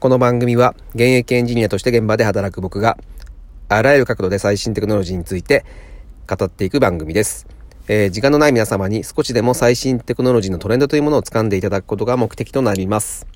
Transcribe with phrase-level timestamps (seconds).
[0.00, 2.96] この番組は現役エンジニアとして現場で働く僕が
[3.68, 5.66] あらゆる角度で最新テクノロジーについて
[6.26, 7.46] 語っていく番組です。
[7.86, 13.26] えー、時間のない皆様に少しでも最新テクノロジーのトレンドというものを掴んでいただくことが目的となります。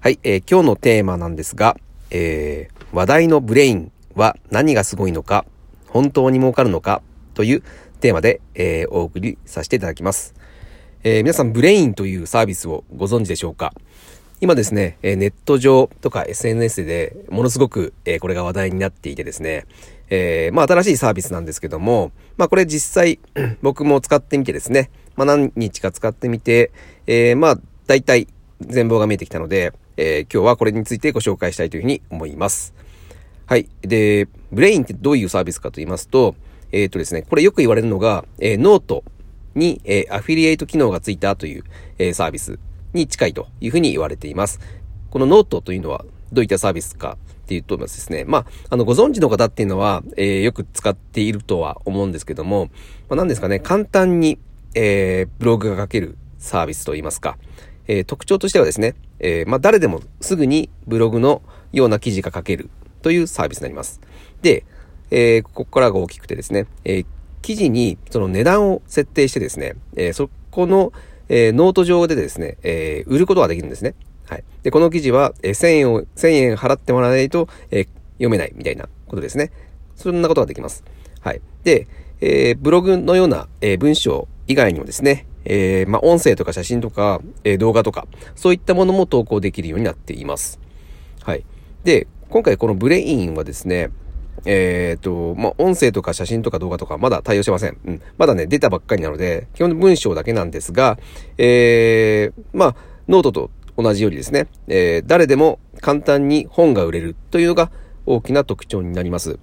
[0.00, 1.76] はい、えー、今日のテーマなんですが、
[2.10, 5.44] えー、話題のブレインは何がすごいのか、
[5.86, 7.00] 本当に儲かるのか
[7.34, 7.62] という
[8.00, 10.34] テーマで、えー、お送りさせていただきます。
[11.04, 13.72] え、皆さん Brainというサービスをご存知でしょうか？
[14.42, 19.66] 今ですね、えネット上とか SNS でものすごくえこれが話題になっていてですね、
[20.10, 23.20] えー、まあ新しいサービスなんですけども、まあこれ実際
[23.62, 26.72] 僕も使ってみてですね、まあ何日か使ってみて、
[27.06, 28.26] えー、まあ大体
[28.60, 32.74] 全貌が見えてきたので、えー、今日はこれについてご紹介したいというふうに思います。
[33.46, 33.68] はい。
[33.82, 36.34] で、 Brainってどういうサービスかと言いますと、
[36.72, 39.04] えっ、とですね、これよく言われるのが、え、ノート
[39.54, 41.62] に、え、アフィリエイト機能がついたという、
[41.98, 42.58] え、サービス
[42.92, 44.60] に近いというふうに言われています。
[45.10, 52.66] このノートというのはどういったサービスかっていうとですね、まあ、あの、ご存知の方っていうのは、えー、よく使っているとは思うんですけども、
[53.08, 54.38] まあ、何ですかね、簡単に、
[54.74, 57.36] えー、ブログが書けるサービスといいますか、
[57.86, 62.70] えー、特徴としてはですね、えー、まあ、誰でもすぐにブログのような記事が書ける
[63.02, 64.00] というサービスになります。
[64.40, 64.64] で、
[65.10, 67.06] えー、ここからが大きくてですね、えー、
[67.42, 70.92] 記事にその値段を設定してですね、えー、そこの、
[71.28, 73.94] えー、ノート上でですね、えー、売ることができるんですね。
[74.28, 74.44] はい。
[74.62, 79.52] で、この記事は、えー、1000円を、1000円払ってもらわないと、えー、読めないみたいなことですね。
[79.96, 80.84] そんなことができます。
[81.20, 81.40] はい。
[81.64, 81.86] で、
[82.20, 90.60] えー、ブログのような、えー、文章以外にもですね、えー、まあ、音声とか写真とか、えー、動画とか、そういったものも投稿できるようになっています。
[91.22, 91.44] はい。
[91.84, 93.90] で、今回この Brainはですね、
[94.44, 97.78] えっ、と、まあ、音声とか写真とか動画とかまだ対応してません。
[97.84, 98.02] うん。
[98.18, 100.98] まだね、出たばっかりなので、基本文章だけなんですが、
[101.38, 102.76] えー、まあ、
[103.08, 107.70] ノートと同じようにですね、えー、誰でも簡単に本が売れるというのが
[108.06, 109.38] 大きな特徴になります。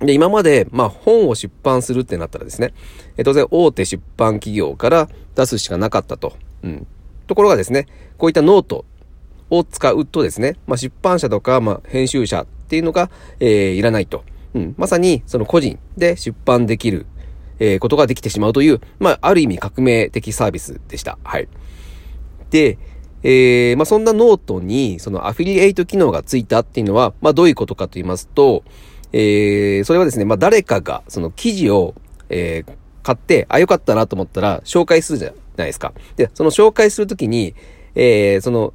[0.00, 2.74] で、今まで、まあ、本を出版するってなったらですね、
[3.16, 6.34] え当然大手出版企業から出すしかなかったと。
[6.62, 6.86] うん。
[7.26, 7.86] ところがですね、
[8.18, 8.84] こういったノート
[9.50, 13.08] を使うとですね、まあ、出版社とか、まあ、編集者っていうのが、
[13.38, 14.24] えー、いらないと。
[14.52, 14.74] うん。
[14.76, 17.06] まさに、その個人で出版できる、
[17.60, 21.18] えー、ことができてしまうという、まあ、ある意味革命的サービスでした。
[21.22, 21.46] はい。
[22.50, 22.78] で、
[23.22, 28.64] えー、まあ、そんなノートに、そのアフィリエイト機能がついたっていうのは、まあ、どういうことかと言いますと、
[29.12, 31.94] えー、それはですね、まあ、誰かが、その記事を、
[32.28, 32.72] えー、
[33.04, 35.94] 買って、あ、よかったなと思ったら、紹介するじゃないですか。
[36.16, 37.54] で、その紹介するときに、
[37.94, 38.74] えー、その、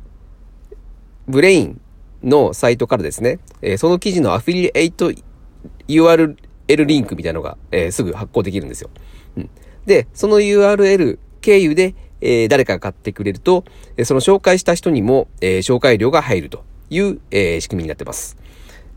[1.28, 1.82] ブレイン
[2.24, 5.12] のサイトからですね、えー、その記事のアフィリエイト
[5.88, 6.36] URL
[6.86, 8.90] リンクみたいなのが、えー、すぐ発行できるんですよ。
[9.38, 9.50] うん、
[9.86, 13.64] で、その URL 経由で、えー、誰かが買ってくれると、
[14.04, 18.38] その紹介した人にも、え紹介料が入るという、え仕組みになってます。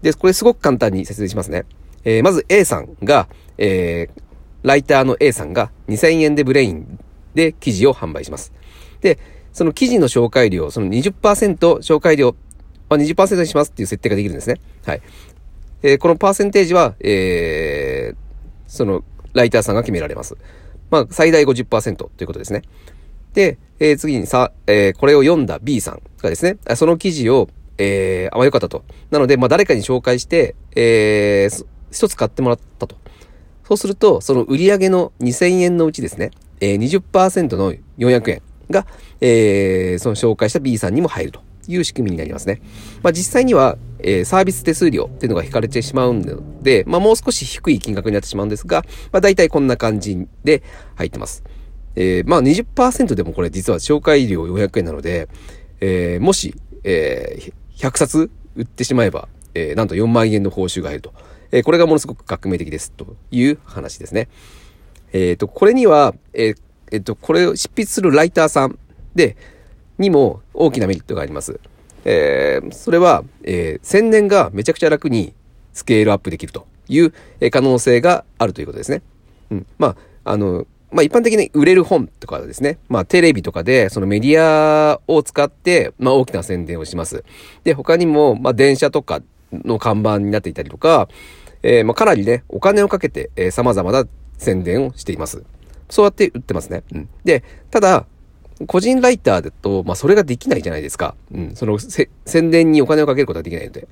[0.02, 1.64] で、これすごく簡単に説明しますね。
[2.04, 3.28] えまず A さんが、
[3.58, 4.08] え
[4.62, 6.98] ライターの A さんが2000円でブレイン
[7.34, 8.52] で記事を販売します。
[9.00, 9.18] で、
[9.52, 12.34] その記事の紹介料、その20%紹介料
[12.92, 14.60] は20%にしますっていう設定ができるんですね。
[14.84, 15.02] はい。
[15.82, 18.16] えー、このパーセンテージは、えー、
[18.66, 19.04] その、
[19.34, 20.36] ライターさんが決められます。
[20.90, 22.62] まあ、最大50%ということですね。
[23.34, 27.48] で、えー、次にさ、えー、これを読んだ B さんがですね、その記事を、
[27.78, 28.84] えー、あ、まあ、よかったと。
[29.10, 32.96] なので、まあ、誰かに紹介して、えー、一つ買ってもらったと。
[33.64, 36.30] そうすると、その売り上げの2000円のうちですね、
[36.60, 38.86] えー、20%の400円が、
[39.20, 42.60] えー、その紹介した B さんにも入るという仕組みになりますね。
[43.02, 50.62] まあ、実際には、えー、サービス手数料っていうのが引かれてしまうので、まあ、もう少し低い金額になってしまうんですが、まあ、大体こんな感じで
[50.96, 51.44] 入ってます。
[51.94, 55.28] えー、まあ20%でもこれ実は紹介料400円なので、
[55.80, 61.12] えー、もし、えー、100冊売ってしまえば、えー、なんと4万円の報酬が入ると。
[61.50, 64.28] えー、これがものすごく革命的ですという話ですね。
[65.12, 66.56] えっ、ー、と、これには、えー、
[66.90, 68.78] えっと、これを執筆するライターさん
[69.14, 69.36] で、
[70.02, 71.58] にも大きなメリットがあります。
[72.04, 75.32] えー、それは、えー、宣伝がめちゃくちゃ楽に
[75.72, 77.14] スケールアップできるという
[77.50, 79.02] 可能性があるということですね。
[79.50, 79.66] うん。
[79.78, 87.24] まあ、あの、まあ一般的に売れる本とかですね、まあテレビとかでそのメディアを使って、まあ大きな宣伝をします。
[87.64, 89.22] で、他にも、まあ電車とか
[89.52, 91.08] の看板になっていたりとか、
[91.62, 94.04] えー、まあかなりね、お金をかけて、えー、様々な
[94.36, 95.44] 宣伝をしています。
[95.88, 96.82] そうやって売ってますね。
[96.92, 97.08] うん。
[97.24, 98.06] で、ただ、
[98.66, 101.14] 個人ライターだと、まあ、それができないじゃないですか。
[101.32, 101.56] うん。
[101.56, 103.88] その、宣伝にお金をかけることができないので。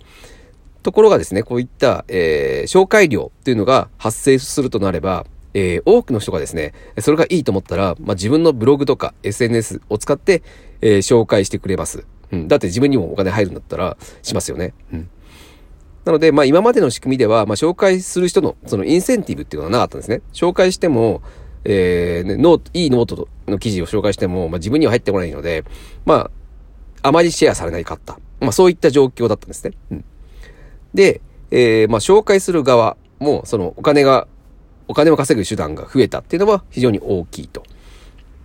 [0.82, 10.43] ところがですね、こういった、えー、紹介料っていうのが発生するとなれば、えー、多くの人がですね、それがいいと思ったら、まあ、自分のブログとか SNS を使って、
[10.81, 12.06] えー、紹介してくれます。
[12.32, 12.49] うん。
[12.49, 14.72] だって自分にもお金入るんだったらしますよね。
[14.93, 15.11] うん。
[16.05, 20.22] なので、まあ今までの仕組みでは、まあ紹介する人のそのインセンティブっていうのはなかったんですね。
[20.32, 21.22] 紹介しても、
[21.65, 25.65] えー、ね、 note、いいノートの記事を紹介しても、まあ自分には入ってこないので、
[26.05, 26.31] ま
[27.03, 28.19] あ、あまりシェアされないかった。
[28.41, 29.73] まあそういった状況だったんですね。
[29.91, 30.05] うん。
[30.95, 31.21] で、
[31.51, 34.27] えー、まあ紹介する側も、そのお金が、
[34.89, 37.63] お金を稼ぐ手段が増えたっていうのは非常に大きいと。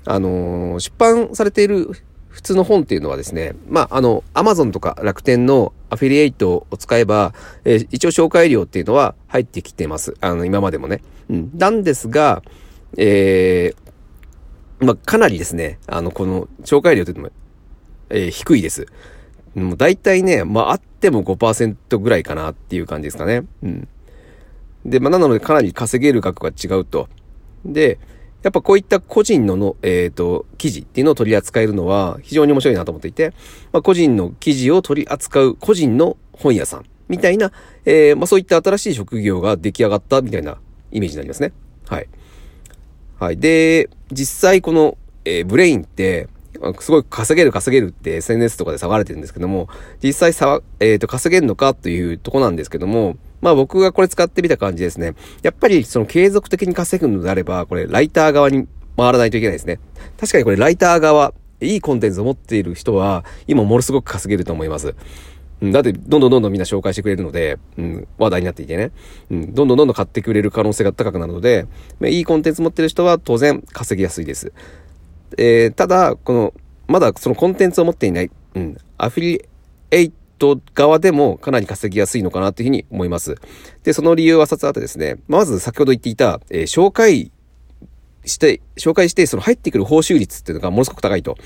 [0.05, 1.89] あのー、出版されている
[2.35, 7.33] 普通の本っていうのはですね、まあ、あの、アマゾンとか楽天のアフィリエイトを使えば、
[7.63, 10.15] えー、一応紹介料っていうのは入ってきてます。
[10.19, 11.01] あの、今までもね。
[11.29, 11.51] うん。
[11.55, 12.43] なんですが、
[12.97, 17.29] えー、まあ、かなりですね、あの、この紹介料っていうのも、
[18.09, 18.87] えー、低いです。
[19.55, 23.43] もう大体ね、まあ、あっても5%ぐらいかなっていう感じですかね。
[23.63, 23.87] うん。
[24.85, 27.07] で、まあ、なのでかなり稼げる額が違うと。
[27.65, 27.99] で、
[28.43, 33.33] やっぱこういった個人のの、えっ、ー、と、記事っていうのを取り扱えるのは非常に面白いなと思っていて、
[33.71, 37.51] まあ、個人の記事を取り扱う個人の本屋さんみたいな、
[37.85, 40.59] えー、まあ、そういった新しい職業が出来上がったみたいな
[40.91, 41.53] イメージになりますね。
[41.87, 42.07] はい。
[43.19, 43.37] はい。
[43.37, 46.27] で、実際この、えー、ブレインって、
[46.79, 49.67] すごい稼げる稼げるって SNS とかで騒がれてるんですけども、
[50.01, 55.13] 実際さ、えっ、ー、と、稼げるのかというとこなんですけども、まあ僕がこれ使ってみた感じですね。
[55.43, 58.67] やっぱりその継続的に稼ぐのであれば、これライター側に
[58.97, 59.79] 回らないといけないですね。
[60.19, 64.95] 確かにこれライター側、いいコンテンツを持っている人は、今ものすごく稼げると思います。
[65.61, 68.91] だって、どんどんどんどんみんな紹介してくれるので、うん、話題になっていてね、
[69.31, 71.65] うん、どんどんどんどん買ってくれる可能性が高くなるので、
[71.99, 74.51] まあいいコンテンツ持ってる人は当然稼ぎやすいです。
[75.37, 76.53] えー、ただ、この、
[76.87, 79.45] まだそのコンテンツを持っていない、うん、アフィリ
[79.91, 83.35] エイト側でもかなり稼ぎやすいのかなというふうに思います。
[83.83, 87.31] で、その理由は2つあってですね、まず先ほど言っていた、えー、紹介
[88.25, 91.37] して、紹介して、その入ってくる報酬率っていうのがものすごく高いと。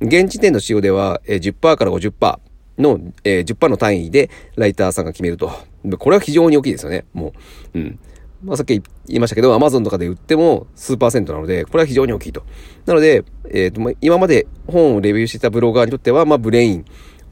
[0.00, 2.38] 現時点の仕様では、えー、10%から50%
[2.78, 5.50] の、えー、10%の単位でライターさんが決めると。
[5.98, 7.04] これは非常に大きいですよね。
[7.12, 7.32] も
[7.74, 7.78] う。
[7.78, 7.98] うん。
[8.44, 12.44] まあ、さっき言いましたけど、Amazon とかで売っても数パーセントなので、これは非常に大きいと。
[12.84, 16.84] なので、えっ、ー、と、今まで本をレビューしていたブロガーにとっては、まあ、ブレイン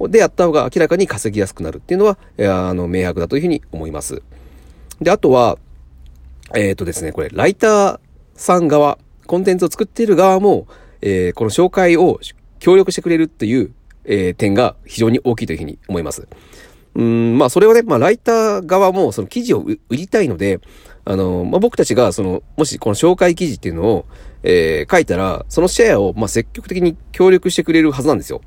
[0.08, 4.22] でやった方が明らかに稼ぎやすくなるっていうのは、あの、明白だというふうに思います。
[5.00, 5.58] で、あとは、
[6.54, 8.00] えっ、ー、とですね、これ、ライター
[8.34, 10.66] さん側、コンテンツを作っている側も、
[11.02, 12.20] えー、この紹介を
[12.58, 13.72] 協力してくれるっていう、
[14.04, 16.26] えー、点が非常に大きいというふうに思います。
[16.94, 20.60] うん、まあ、それはね、まあ、ライター側もその記事を売りたいので、
[21.04, 24.06] あの、まあ、僕たちが、その、もしこの紹介記事っていうのを、
[24.42, 28.42] えー、書いたら、そのシェアを、まあ、積極的に協力してくれるはずなんですよ。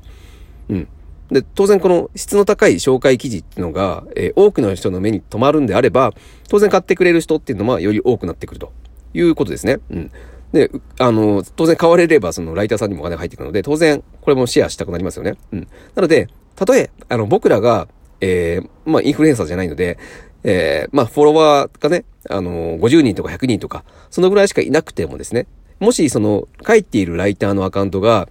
[0.68, 0.88] うん。
[1.30, 6.14] で、当然この質の高い紹介記事っていうのが、えー、多くの人の目に留まるんであれば、
[6.48, 8.72] 当然買ってくれる人っていうのはより多くなってくると
[9.12, 9.78] いうことですね。
[9.90, 10.10] うん。
[10.52, 15.36] で、あの、当然買われればそのライターさんにもお金が入ってくるので、当然これもシェアしたくなりますよね。
[15.52, 15.68] うん。
[15.94, 17.88] なので、たとえ、あの、僕らが、
[18.20, 19.98] えー、まあ、インフルエンサーじゃないので、
[20.42, 25.46] えー、まあ、フォロワーがね、あの、50人とか100人とか、そのぐらいしかいなくてもですね、
[25.80, 28.28] もしその、書いているライターのアカウントが、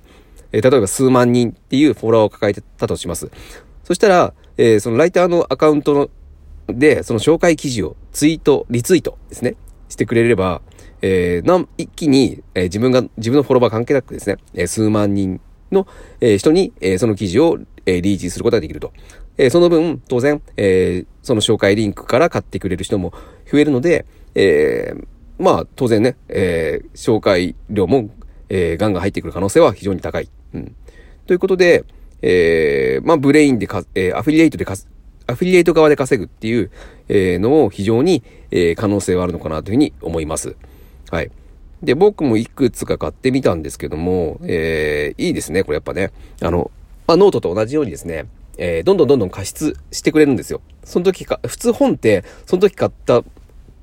[0.51, 3.29] えー、例えば数万人っていうフォロワーを抱えてたとします。
[3.83, 6.09] そしたら、えー、そのライターのアカウントの
[6.67, 9.55] で、その紹介記事をツイート、リツイートですね、
[9.89, 10.61] してくれれば、
[11.07, 15.39] えー、な一気に、えー、自分が、自分のフォロワー関係なくですね、えー、数万人
[15.71, 15.85] の、
[16.19, 18.91] えー、人に、えー、その記事を、えー、リーチすることができると。
[19.37, 23.13] えー、その分、当然、えー、その紹介リンクから買ってくれる人も
[23.51, 25.05] 増えるので、えー、
[25.37, 28.09] まあ、当然ね、えー、紹介料も、
[28.49, 30.29] えー、ガンガン入ってくる可能性は非常に高い。
[30.55, 30.75] うん。
[31.27, 31.83] ということで、
[32.23, 34.73] えー、まあ、 Brainでか、えー、アフィリエイトでか、
[35.27, 36.71] アフィリエイト側で稼ぐっていう、
[37.09, 40.55] えー、のを非常に、えー、可能性はあるのかなというふうに思います。
[41.11, 41.31] はい。
[41.83, 46.11] で、僕もいくつか買ってみたんですけども、えー、いいですね、これやっぱね。
[46.41, 46.71] あの、
[47.07, 48.25] まあ、ノートと同じようにですね、
[48.57, 50.61] えー、どんどんどんどん加筆してくれるんですよ。
[50.83, 53.23] その時か、普通本って、その時買った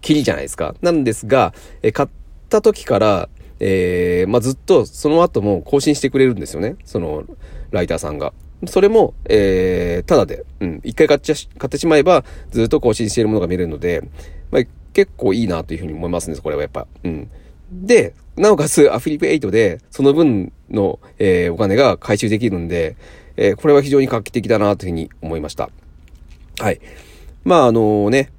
[0.01, 0.75] きりじゃないですか。
[0.83, 2.09] なんですが、えー、買っ
[2.49, 3.29] た時から、
[3.61, 6.77] えー、まあ、ずっとその後も更新してくれるんですよね。
[6.85, 7.25] その、
[7.71, 8.33] ライターさんが。
[8.67, 14.03] それも、えー、ただで、うん、一回買っちゃ、買ってしまえば、ずっと更新しているものが見れるので、
[14.51, 14.63] まあ、
[14.93, 16.87] 結構いいなというふうに思いますね、これはやっぱ。
[17.05, 17.31] うん。
[17.71, 22.97] で、なおかつ、アフィリプ8で、その分の、えー、お金が回収できるんで、
[23.37, 25.71] えー、これは非常に画期的だなというふうに思いました。
[26.59, 26.81] はい。
[27.45, 28.31] まあ、あのね、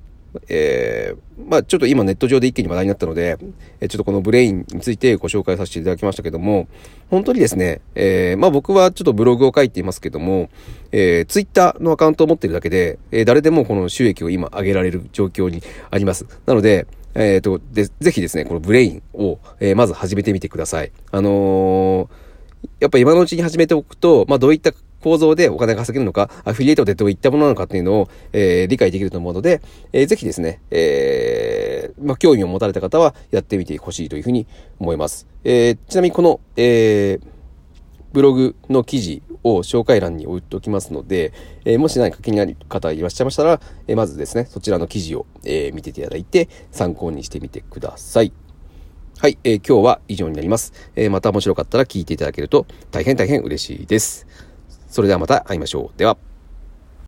[0.50, 3.38] えー、まあちょっと今ネット上で一気に話題になったので、
[3.80, 6.68] えちょっとこの Brainについてご紹介させていただきましたけども、
[7.10, 10.50] 本当にですね、えー、まあ僕はちょっとブログを書いていますけども、
[10.92, 16.26] えー、ツイッターのアカウントを持ってるだけで、え、誰でもこの収益を今上げられる状況にあります。
[16.46, 20.92] なので、えっ、と、で、ぜひですね、この Brainを、え、まず始めてみてください。
[21.12, 22.10] あの、
[22.80, 24.72] やっぱ今のうちに始めておくと、まあどういった
[25.04, 34.48] 構造でお金が稼げるのか、アフィリエイトってどういったものなのかっていうのを、えー、理解できると思うので、えー、ぜひですね、えー、まあ、興味を持たれた方はやってみてほしいというふうに
[34.80, 35.28] 思います。
[35.44, 37.28] えー、ちなみにこの、えー、
[38.14, 41.34] ブログの記事を紹介欄に置いておきますので、
[41.66, 48.32] えー、もし何か気になる方いらっしゃいましたら、えー、まずですね、そちらの記事を、えー、見ていただいて参考にしてみてください。
[49.20, 50.74] はい、えー、今日は以上になります。
[50.96, 54.28] えー、また面白かったら聞いていただけると大変大変嬉しいです。
[54.94, 55.98] それではまた会いましょう。
[55.98, 56.33] では。